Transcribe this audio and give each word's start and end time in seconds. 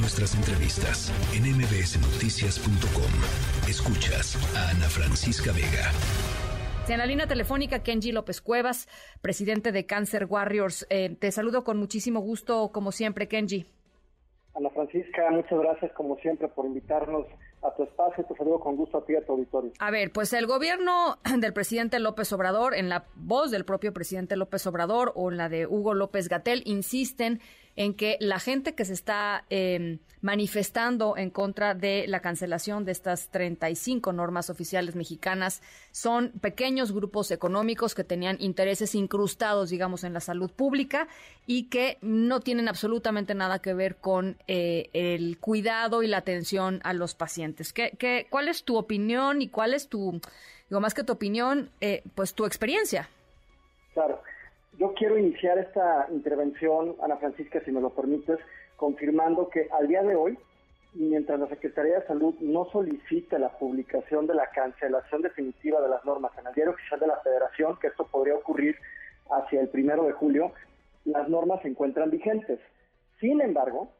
Nuestras 0.00 0.36
entrevistas 0.36 1.12
en 1.34 1.42
mbsnoticias.com. 1.42 3.68
Escuchas 3.68 4.36
a 4.56 4.70
Ana 4.70 4.88
Francisca 4.88 5.50
Vega. 5.50 5.90
En 6.88 6.98
la 6.98 7.06
línea 7.06 7.26
telefónica, 7.26 7.82
Kenji 7.82 8.12
López 8.12 8.40
Cuevas, 8.40 8.88
presidente 9.20 9.72
de 9.72 9.86
Cancer 9.86 10.26
Warriors. 10.26 10.86
Eh, 10.88 11.16
te 11.18 11.32
saludo 11.32 11.64
con 11.64 11.78
muchísimo 11.78 12.20
gusto, 12.20 12.70
como 12.72 12.92
siempre, 12.92 13.26
Kenji. 13.26 13.66
Ana 14.54 14.70
Francisca, 14.70 15.30
muchas 15.30 15.58
gracias, 15.58 15.92
como 15.92 16.16
siempre, 16.18 16.46
por 16.48 16.66
invitarnos 16.66 17.26
a 17.62 17.74
tu 17.74 17.82
espacio. 17.82 18.24
Te 18.24 18.36
saludo 18.36 18.60
con 18.60 18.76
gusto 18.76 18.98
a 18.98 19.04
ti 19.04 19.14
y 19.14 19.16
a 19.16 19.26
tu 19.26 19.32
auditorio. 19.32 19.72
A 19.80 19.90
ver, 19.90 20.12
pues 20.12 20.32
el 20.32 20.46
gobierno 20.46 21.18
del 21.38 21.52
presidente 21.52 21.98
López 21.98 22.32
Obrador, 22.32 22.74
en 22.74 22.88
la 22.88 23.06
voz 23.16 23.50
del 23.50 23.64
propio 23.64 23.92
presidente 23.92 24.36
López 24.36 24.64
Obrador 24.66 25.12
o 25.16 25.30
en 25.30 25.38
la 25.38 25.48
de 25.48 25.66
Hugo 25.66 25.94
López 25.94 26.28
Gatel, 26.28 26.62
insisten 26.66 27.40
en 27.78 27.94
que 27.94 28.16
la 28.18 28.40
gente 28.40 28.74
que 28.74 28.84
se 28.84 28.92
está 28.92 29.44
em, 29.50 30.00
manifestando 30.20 31.16
en 31.16 31.30
contra 31.30 31.74
de 31.74 32.06
la 32.08 32.18
cancelación 32.18 32.84
de 32.84 32.90
estas 32.90 33.28
35 33.28 34.12
normas 34.12 34.50
oficiales 34.50 34.96
mexicanas 34.96 35.62
son 35.92 36.32
pequeños 36.40 36.90
grupos 36.90 37.30
económicos 37.30 37.94
que 37.94 38.02
tenían 38.02 38.36
intereses 38.40 38.96
incrustados, 38.96 39.70
digamos, 39.70 40.02
en 40.02 40.12
la 40.12 40.18
salud 40.18 40.50
pública 40.50 41.06
y 41.46 41.68
que 41.68 41.98
no 42.00 42.40
tienen 42.40 42.66
absolutamente 42.66 43.36
nada 43.36 43.60
que 43.60 43.74
ver 43.74 43.98
con 43.98 44.38
eh, 44.48 44.90
el 44.92 45.38
cuidado 45.38 46.02
y 46.02 46.08
la 46.08 46.16
atención 46.16 46.80
a 46.82 46.92
los 46.94 47.14
pacientes. 47.14 47.72
¿Qué, 47.72 47.92
qué, 47.96 48.26
cuál 48.28 48.48
es 48.48 48.64
tu 48.64 48.76
opinión 48.76 49.40
y 49.40 49.50
cuál 49.50 49.72
es 49.72 49.88
tu, 49.88 50.20
digo, 50.68 50.80
más 50.80 50.94
que 50.94 51.04
tu 51.04 51.12
opinión, 51.12 51.70
eh, 51.80 52.02
pues 52.16 52.34
tu 52.34 52.44
experiencia? 52.44 53.08
Claro. 53.94 54.20
Yo 54.76 54.94
quiero 54.94 55.18
iniciar 55.18 55.58
esta 55.58 56.06
intervención, 56.10 56.96
Ana 57.02 57.16
Francisca, 57.16 57.60
si 57.64 57.72
me 57.72 57.80
lo 57.80 57.90
permites, 57.90 58.38
confirmando 58.76 59.48
que 59.48 59.68
al 59.72 59.88
día 59.88 60.02
de 60.02 60.14
hoy, 60.14 60.38
mientras 60.94 61.40
la 61.40 61.48
Secretaría 61.48 62.00
de 62.00 62.06
Salud 62.06 62.34
no 62.40 62.66
solicite 62.66 63.38
la 63.38 63.50
publicación 63.58 64.26
de 64.26 64.34
la 64.34 64.48
cancelación 64.50 65.22
definitiva 65.22 65.80
de 65.80 65.88
las 65.88 66.04
normas 66.04 66.32
en 66.38 66.46
el 66.46 66.54
diario 66.54 66.74
oficial 66.74 67.00
de 67.00 67.08
la 67.08 67.20
Federación, 67.20 67.78
que 67.80 67.88
esto 67.88 68.06
podría 68.06 68.36
ocurrir 68.36 68.76
hacia 69.30 69.60
el 69.60 69.68
primero 69.68 70.04
de 70.04 70.12
julio, 70.12 70.52
las 71.04 71.28
normas 71.28 71.60
se 71.62 71.68
encuentran 71.68 72.10
vigentes. 72.10 72.60
Sin 73.20 73.40
embargo, 73.40 73.90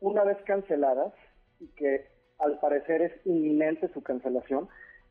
una 0.00 0.24
vez 0.24 0.38
canceladas, 0.44 1.12
y 1.60 1.68
que 1.68 2.06
al 2.38 2.58
parecer 2.58 3.02
es 3.02 3.26
inminente 3.26 3.88
su 3.88 4.02
cancelación, 4.02 4.68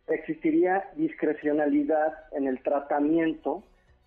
existiría 0.08 0.90
discrecionalidad 0.96 2.14
en 2.34 2.48
el 2.48 2.62
tratamiento 2.62 3.64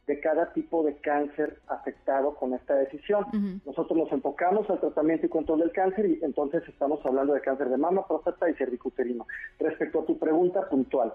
de 0.09 0.19
cada 0.21 0.53
tipo 0.55 0.83
de 0.83 0.97
cáncer 0.97 1.59
afectado 1.69 2.35
con 2.35 2.55
esta 2.55 2.75
decisión. 2.75 3.27
Nosotros 3.67 3.97
nos 3.97 4.11
enfocamos 4.11 4.69
al 4.71 4.81
tratamiento 4.81 5.27
y 5.27 5.29
control 5.29 5.61
del 5.61 5.71
cáncer 5.71 6.07
y 6.07 6.19
entonces 6.23 6.63
estamos 6.67 7.05
hablando 7.05 7.35
de 7.35 7.43
cáncer 7.43 7.69
de 7.69 7.77
mama, 7.77 8.09
próstata 8.09 8.49
y 8.49 8.55
cervicuterino. 8.55 9.27
Respecto 9.61 10.01
a 10.01 10.07
tu 10.07 10.19
pregunta 10.19 10.67
puntual, 10.71 11.13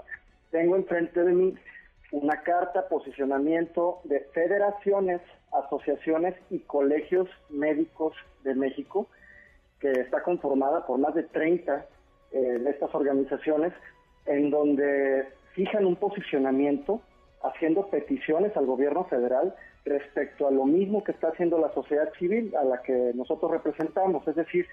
tengo 0.51 0.75
enfrente 0.75 1.23
de 1.23 1.33
mí 1.33 1.55
una 2.11 2.43
carta 2.43 2.87
posicionamiento 2.87 4.01
de 4.03 4.19
federaciones, 4.31 5.21
asociaciones 5.51 6.35
y 6.51 6.59
colegios 6.59 7.27
médicos 7.49 8.13
de 8.43 8.53
México 8.53 9.07
que 9.79 9.91
está 9.91 10.21
conformada 10.21 10.85
por 10.85 10.99
más 10.99 11.15
de 11.15 11.23
30 11.23 11.83
eh, 12.31 12.39
de 12.39 12.69
estas 12.69 12.93
organizaciones 12.93 13.73
en 14.27 14.51
donde 14.51 15.27
fijan 15.53 15.87
un 15.87 15.95
posicionamiento 15.95 17.01
haciendo 17.43 17.87
peticiones 17.87 18.55
al 18.57 18.65
gobierno 18.65 19.05
federal 19.05 19.55
respecto 19.85 20.47
a 20.47 20.51
lo 20.51 20.65
mismo 20.65 21.03
que 21.03 21.11
está 21.11 21.29
haciendo 21.29 21.59
la 21.59 21.73
sociedad 21.73 22.11
civil 22.17 22.53
a 22.55 22.63
la 22.63 22.81
que 22.81 23.11
nosotros 23.15 23.51
representamos, 23.51 24.27
es 24.27 24.35
decir, 24.35 24.67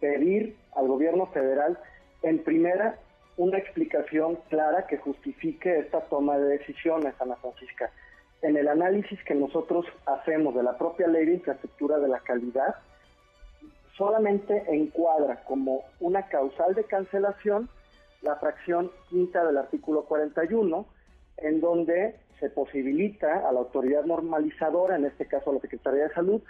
pedir 0.00 0.56
al 0.74 0.88
gobierno 0.88 1.26
federal 1.26 1.78
en 2.22 2.42
primera 2.42 2.96
una 3.36 3.58
explicación 3.58 4.38
clara 4.48 4.86
que 4.86 4.98
justifique 4.98 5.78
esta 5.78 6.00
toma 6.02 6.38
de 6.38 6.58
decisiones, 6.58 7.14
Ana 7.20 7.36
Francisca. 7.36 7.90
En 8.42 8.56
el 8.56 8.68
análisis 8.68 9.22
que 9.24 9.34
nosotros 9.34 9.86
hacemos 10.06 10.54
de 10.54 10.62
la 10.62 10.76
propia 10.76 11.06
ley 11.06 11.26
de 11.26 11.34
infraestructura 11.34 11.98
de 11.98 12.08
la 12.08 12.20
calidad, 12.20 12.76
solamente 13.96 14.64
encuadra 14.68 15.42
como 15.44 15.84
una 16.00 16.28
causal 16.28 16.74
de 16.74 16.84
cancelación 16.84 17.68
la 18.22 18.36
fracción 18.36 18.90
quinta 19.10 19.44
del 19.44 19.58
artículo 19.58 20.04
41, 20.04 20.86
en 21.42 21.60
donde 21.60 22.16
se 22.40 22.50
posibilita 22.50 23.48
a 23.48 23.52
la 23.52 23.60
autoridad 23.60 24.04
normalizadora, 24.04 24.96
en 24.96 25.04
este 25.04 25.26
caso 25.26 25.50
a 25.50 25.54
la 25.54 25.60
Secretaría 25.60 26.08
de 26.08 26.14
Salud, 26.14 26.42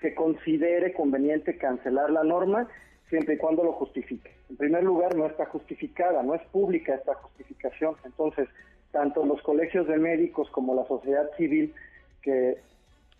que 0.00 0.14
considere 0.14 0.92
conveniente 0.92 1.56
cancelar 1.56 2.10
la 2.10 2.24
norma 2.24 2.68
siempre 3.08 3.34
y 3.34 3.38
cuando 3.38 3.64
lo 3.64 3.72
justifique. 3.72 4.30
En 4.50 4.56
primer 4.56 4.82
lugar, 4.82 5.14
no 5.14 5.26
está 5.26 5.46
justificada, 5.46 6.22
no 6.22 6.34
es 6.34 6.42
pública 6.48 6.94
esta 6.94 7.14
justificación. 7.14 7.96
Entonces, 8.04 8.48
tanto 8.92 9.24
los 9.24 9.40
colegios 9.42 9.86
de 9.86 9.96
médicos 9.96 10.48
como 10.50 10.74
la 10.74 10.86
sociedad 10.86 11.30
civil, 11.36 11.74
que 12.22 12.58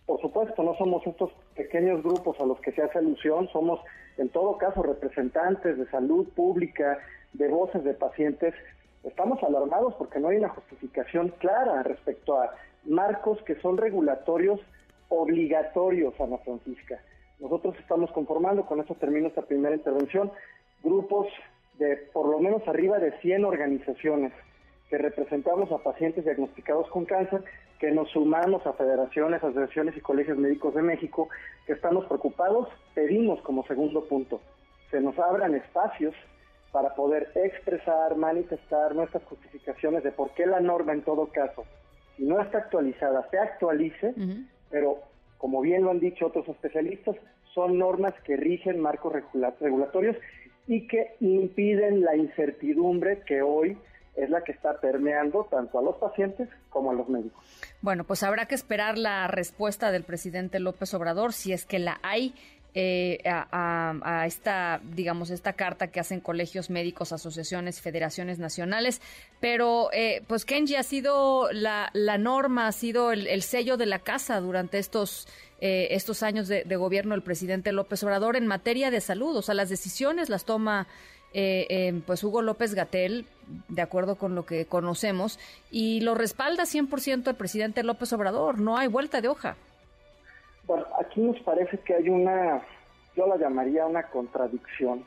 por 0.07 0.21
supuesto 0.21 0.63
no 0.63 0.77
somos 0.77 1.07
estos 1.07 1.31
pequeños 1.57 2.03
grupos 2.03 2.39
a 2.41 2.45
los 2.45 2.61
que 2.61 2.73
se 2.73 2.83
hace 2.83 2.99
alusión, 2.99 3.49
somos 3.49 3.81
en 4.19 4.29
todo 4.29 4.59
caso 4.59 4.83
representantes 4.83 5.79
de 5.79 5.87
salud 5.87 6.29
pública, 6.35 6.99
de 7.33 7.49
voces 7.49 7.83
de 7.85 7.95
pacientes, 7.95 8.55
estamos 9.05 9.43
alarmados 9.43 9.95
porque 9.95 10.19
no 10.19 10.29
hay 10.29 10.39
una 10.39 10.49
justificación 10.49 11.29
clara 11.39 11.83
respecto 11.83 12.41
a 12.41 12.55
marcos 12.85 13.41
que 13.43 13.55
son 13.61 13.77
regulatorios 13.77 14.61
obligatorios, 15.09 16.19
Ana 16.21 16.39
Francisca. 16.39 17.01
Nosotros 17.39 17.75
estamos 17.79 18.11
conformando, 18.13 18.65
con 18.67 18.81
esto 18.81 18.95
termino 18.95 19.29
esta 19.29 19.43
primera 19.43 19.75
intervención, 19.75 20.33
grupos 20.83 21.27
de 21.79 21.97
por 22.13 22.29
lo 22.29 22.39
menos 22.39 22.67
arriba 22.69 22.99
de 22.99 23.13
100 23.21 23.45
organizaciones 23.45 24.33
que 24.89 24.99
representamos 24.99 25.71
a 25.73 25.79
pacientes 25.79 26.25
diagnosticados 26.25 26.89
con 26.89 27.05
cáncer, 27.05 27.43
que 27.81 27.91
nos 27.91 28.11
sumamos 28.11 28.67
a 28.67 28.73
federaciones, 28.75 29.43
asociaciones 29.43 29.97
y 29.97 30.01
colegios 30.01 30.39
médicos 30.39 30.75
de 30.75 30.83
México, 30.83 31.29
que 31.67 31.73
estamos 31.73 32.07
preocupados, 32.07 32.69
pedimos 32.95 33.41
como 33.43 33.67
segundo 33.67 34.05
punto, 34.05 34.41
se 34.91 35.01
nos 35.01 35.19
abran 35.19 35.55
espacios 35.55 36.15
para 36.75 36.93
poder 36.97 37.31
expresar, 37.37 38.17
manifestar 38.17 38.97
nuestras 38.97 39.23
justificaciones 39.27 40.03
de 40.03 40.11
por 40.11 40.35
qué 40.35 40.45
la 40.45 40.59
norma 40.59 40.93
en 40.93 41.03
todo 41.03 41.29
caso, 41.29 41.65
si 42.17 42.25
no 42.25 42.41
está 42.41 42.59
actualizada, 42.59 43.29
se 43.31 43.39
actualice, 43.39 44.13
pero 44.71 44.99
como 45.39 45.61
bien 45.61 45.85
lo 45.85 45.93
han 45.93 46.01
dicho 46.01 46.27
otros 46.27 46.49
especialistas, 46.49 47.15
son 47.55 47.79
normas 47.79 48.13
que 48.25 48.37
rigen 48.37 48.81
marcos 48.81 49.13
regulatorios 49.61 50.17
y 50.67 50.89
que 50.89 51.15
impiden 51.21 52.01
la 52.03 52.17
incertidumbre 52.17 53.23
que 53.25 53.41
hoy 53.41 53.79
es 54.17 54.31
la 54.31 54.43
que 54.43 54.51
está 54.51 54.81
permeando 54.81 55.47
tanto 55.51 55.79
a 55.79 55.83
los 55.83 55.97
pacientes 55.97 56.49
como 56.71 56.91
a 56.91 56.95
los 56.95 57.09
médicos. 57.09 57.41
Bueno, 57.83 58.05
pues 58.05 58.23
habrá 58.23 58.47
que 58.47 58.55
esperar 58.55 58.99
la 58.99 59.29
respuesta 59.29 59.93
del 59.93 60.05
presidente 60.05 60.59
López 60.61 60.93
Obrador, 60.95 61.33
si 61.33 61.53
es 61.53 61.67
que 61.67 61.79
la 61.79 61.99
hay. 62.03 62.35
Eh, 62.77 63.21
a, 63.25 64.25
esta, 64.27 64.81
digamos, 64.83 65.31
esta 65.31 65.53
carta 65.53 65.93
que 65.93 66.01
hacen 66.01 66.19
colegios 66.19 66.71
médicos, 66.71 67.13
asociaciones, 67.13 67.81
federaciones 67.81 68.41
nacionales. 68.41 69.01
Pero, 69.39 69.91
eh, 69.93 70.25
pues, 70.27 70.45
Kenji 70.45 70.75
ha 70.75 70.83
sido 70.83 71.53
la, 71.53 71.93
norma, 72.19 72.67
ha 72.67 72.73
sido 72.73 73.13
el, 73.13 73.43
sello 73.43 73.77
de 73.77 73.87
la 73.87 74.01
casa 74.01 74.41
durante 74.41 74.81
estos, 74.81 75.29
eh, 75.61 75.89
estos 75.93 76.25
años 76.25 76.49
de, 76.49 76.65
gobierno 76.77 77.13
del 77.13 77.23
presidente 77.23 77.71
López 77.71 78.03
Obrador 78.03 78.35
en 78.35 78.49
materia 78.49 78.91
de 78.91 79.01
salud. 79.01 79.37
O 79.37 79.43
sea, 79.43 79.55
las 79.55 79.69
decisiones 79.69 80.29
las 80.29 80.45
toma. 80.45 80.89
pues 82.07 82.25
Hugo 82.25 82.43
López 82.43 82.75
Gatel, 82.75 83.27
de 83.69 83.83
acuerdo 83.83 84.17
con 84.17 84.35
lo 84.35 84.47
que 84.47 84.67
conocemos, 84.67 85.39
y 85.71 86.01
lo 86.01 86.15
respalda 86.17 86.65
100% 86.65 87.29
el 87.29 87.37
presidente 87.37 87.85
López 87.85 88.13
Obrador. 88.13 88.59
No 88.59 88.77
hay 88.79 88.89
vuelta 88.89 89.21
de 89.21 89.29
hoja. 89.29 89.57
Bueno, 90.67 90.87
aquí 91.15 91.21
nos 91.21 91.39
parece 91.43 91.79
que 91.79 91.95
hay 91.95 92.09
una, 92.09 92.61
yo 93.17 93.29
la 93.29 93.37
llamaría 93.37 93.87
una 93.87 94.03
contradicción, 94.03 95.05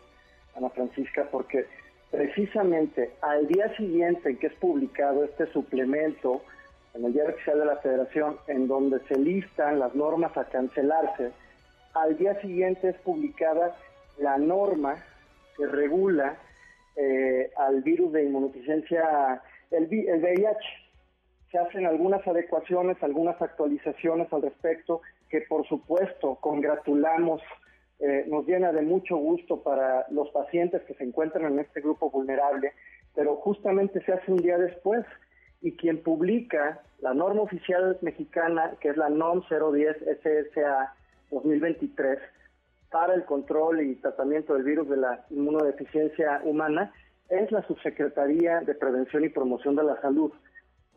Ana 0.55 0.69
Francisca, 0.69 1.27
porque 1.29 1.65
precisamente 2.09 3.11
al 3.21 3.45
día 3.47 3.75
siguiente 3.75 4.29
en 4.29 4.37
que 4.37 4.47
es 4.47 4.53
publicado 4.53 5.25
este 5.25 5.47
suplemento 5.47 6.41
en 6.93 7.03
el 7.03 7.11
Diario 7.11 7.35
Oficial 7.35 7.59
de 7.59 7.65
la 7.65 7.75
Federación, 7.75 8.37
en 8.47 8.69
donde 8.69 9.01
se 9.09 9.19
listan 9.19 9.79
las 9.79 9.93
normas 9.95 10.37
a 10.37 10.45
cancelarse, 10.45 11.31
al 11.93 12.17
día 12.17 12.39
siguiente 12.39 12.87
es 12.87 12.97
publicada 12.99 13.75
la 14.17 14.37
norma 14.37 14.95
que 15.57 15.65
regula 15.67 16.37
eh, 16.95 17.51
al 17.57 17.81
virus 17.81 18.13
de 18.13 18.23
inmunodeficiencia, 18.23 19.41
el, 19.71 19.83
el 19.91 20.21
VIH. 20.21 20.86
Se 21.51 21.57
hacen 21.57 21.85
algunas 21.85 22.25
adecuaciones, 22.27 23.01
algunas 23.01 23.41
actualizaciones 23.41 24.31
al 24.33 24.41
respecto 24.41 25.01
que 25.29 25.41
por 25.41 25.67
supuesto 25.67 26.35
congratulamos, 26.41 27.41
eh, 27.99 28.25
nos 28.27 28.45
llena 28.45 28.71
de 28.71 28.81
mucho 28.81 29.17
gusto 29.17 29.61
para 29.63 30.05
los 30.09 30.29
pacientes 30.29 30.81
que 30.83 30.93
se 30.93 31.03
encuentran 31.03 31.45
en 31.53 31.59
este 31.59 31.81
grupo 31.81 32.09
vulnerable, 32.09 32.73
pero 33.15 33.35
justamente 33.37 34.03
se 34.03 34.13
hace 34.13 34.31
un 34.31 34.37
día 34.37 34.57
después 34.57 35.05
y 35.61 35.71
quien 35.75 36.03
publica 36.03 36.81
la 36.99 37.13
norma 37.13 37.41
oficial 37.41 37.97
mexicana, 38.01 38.73
que 38.79 38.89
es 38.89 38.97
la 38.97 39.09
NOM 39.09 39.41
010 39.49 39.97
SSA 40.21 40.93
2023, 41.31 42.19
para 42.91 43.13
el 43.13 43.25
control 43.25 43.81
y 43.81 43.95
tratamiento 43.95 44.53
del 44.53 44.63
virus 44.63 44.89
de 44.89 44.97
la 44.97 45.25
inmunodeficiencia 45.29 46.41
humana 46.43 46.93
es 47.29 47.51
la 47.51 47.61
Subsecretaría 47.67 48.61
de 48.61 48.73
Prevención 48.75 49.25
y 49.25 49.29
Promoción 49.29 49.75
de 49.75 49.83
la 49.83 49.99
Salud. 50.01 50.31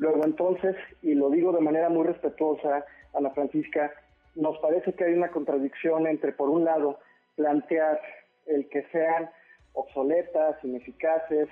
Luego 0.01 0.25
entonces, 0.25 0.75
y 1.03 1.15
lo 1.15 1.29
digo 1.29 1.53
de 1.53 1.61
manera 1.61 1.91
muy 1.91 2.07
respetuosa, 2.07 2.87
Ana 3.13 3.31
Francisca, 3.31 3.93
nos 4.35 4.59
parece 4.59 4.95
que 4.95 5.05
hay 5.05 5.13
una 5.13 5.31
contradicción 5.31 6.07
entre, 6.07 6.33
por 6.33 6.49
un 6.49 6.65
lado, 6.65 6.99
plantear 7.37 8.01
el 8.47 8.67
que 8.71 8.83
sean 8.93 9.29
obsoletas, 9.75 10.57
ineficaces 10.65 11.49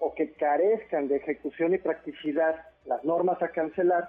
o 0.00 0.12
que 0.14 0.32
carezcan 0.32 1.06
de 1.06 1.16
ejecución 1.18 1.74
y 1.74 1.78
practicidad 1.78 2.56
las 2.86 3.04
normas 3.04 3.40
a 3.40 3.52
cancelar, 3.52 4.08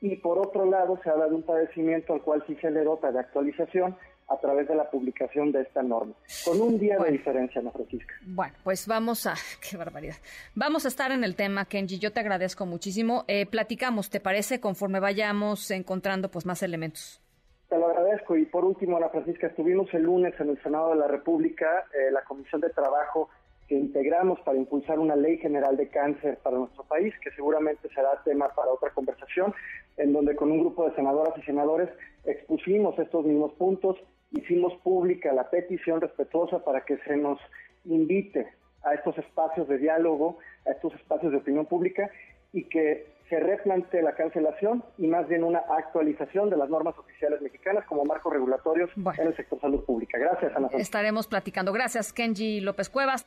y 0.00 0.16
por 0.16 0.38
otro 0.38 0.64
lado 0.64 0.98
se 1.02 1.10
habla 1.10 1.26
de 1.26 1.34
un 1.34 1.42
padecimiento 1.42 2.14
al 2.14 2.22
cual 2.22 2.42
sí 2.46 2.56
se 2.60 2.70
le 2.70 2.82
dota 2.84 3.12
de 3.12 3.20
actualización 3.20 3.96
a 4.28 4.38
través 4.38 4.68
de 4.68 4.76
la 4.76 4.88
publicación 4.88 5.50
de 5.50 5.62
esta 5.62 5.82
norma, 5.82 6.14
con 6.44 6.60
un 6.60 6.78
día 6.78 6.96
de 6.98 7.10
diferencia, 7.10 7.60
Ana 7.60 7.72
Francisca. 7.72 8.14
Bueno, 8.24 8.54
pues 8.62 8.86
vamos 8.86 9.26
a, 9.26 9.34
qué 9.68 9.76
barbaridad. 9.76 10.14
Vamos 10.54 10.84
a 10.84 10.88
estar 10.88 11.10
en 11.10 11.24
el 11.24 11.34
tema, 11.34 11.64
Kenji, 11.64 11.98
yo 11.98 12.12
te 12.12 12.20
agradezco 12.20 12.64
muchísimo. 12.64 13.24
Eh, 13.26 13.46
platicamos, 13.46 14.08
¿te 14.08 14.20
parece? 14.20 14.60
Conforme 14.60 15.00
vayamos 15.00 15.70
encontrando 15.72 16.30
pues 16.30 16.46
más 16.46 16.62
elementos. 16.62 17.20
Te 17.68 17.76
lo 17.76 17.86
agradezco. 17.86 18.36
Y 18.36 18.46
por 18.46 18.64
último, 18.64 18.96
Ana 18.96 19.08
Francisca, 19.08 19.48
estuvimos 19.48 19.92
el 19.94 20.02
lunes 20.02 20.34
en 20.38 20.50
el 20.50 20.62
Senado 20.62 20.90
de 20.90 20.96
la 20.96 21.08
República, 21.08 21.86
eh, 21.92 22.12
la 22.12 22.22
Comisión 22.22 22.60
de 22.60 22.70
Trabajo 22.70 23.30
que 23.70 23.76
integramos 23.76 24.40
para 24.40 24.58
impulsar 24.58 24.98
una 24.98 25.14
ley 25.14 25.38
general 25.38 25.76
de 25.76 25.88
cáncer 25.88 26.38
para 26.42 26.58
nuestro 26.58 26.82
país, 26.82 27.14
que 27.22 27.30
seguramente 27.30 27.88
será 27.94 28.20
tema 28.24 28.48
para 28.48 28.72
otra 28.72 28.90
conversación, 28.90 29.54
en 30.00 30.12
donde 30.12 30.34
con 30.34 30.50
un 30.50 30.60
grupo 30.60 30.88
de 30.88 30.94
senadoras 30.94 31.36
y 31.36 31.42
senadores 31.42 31.88
expusimos 32.24 32.98
estos 32.98 33.24
mismos 33.24 33.52
puntos, 33.54 33.96
hicimos 34.32 34.72
pública 34.82 35.32
la 35.32 35.50
petición 35.50 36.00
respetuosa 36.00 36.64
para 36.64 36.84
que 36.84 36.96
se 36.98 37.16
nos 37.16 37.38
invite 37.84 38.46
a 38.82 38.94
estos 38.94 39.18
espacios 39.18 39.68
de 39.68 39.78
diálogo, 39.78 40.38
a 40.66 40.70
estos 40.70 40.94
espacios 40.94 41.32
de 41.32 41.38
opinión 41.38 41.66
pública 41.66 42.10
y 42.52 42.64
que 42.64 43.06
se 43.28 43.38
replantee 43.38 44.02
la 44.02 44.14
cancelación 44.14 44.82
y 44.98 45.06
más 45.06 45.28
bien 45.28 45.44
una 45.44 45.60
actualización 45.60 46.50
de 46.50 46.56
las 46.56 46.68
normas 46.68 46.98
oficiales 46.98 47.40
mexicanas 47.40 47.84
como 47.86 48.04
marcos 48.04 48.32
regulatorios 48.32 48.90
en 48.96 49.26
el 49.26 49.36
sector 49.36 49.60
salud 49.60 49.84
pública. 49.84 50.18
Gracias, 50.18 50.56
Ana. 50.56 50.68
Estaremos 50.72 51.28
platicando. 51.28 51.72
Gracias, 51.72 52.12
Kenji 52.12 52.60
López 52.60 52.88
Cuevas. 52.88 53.26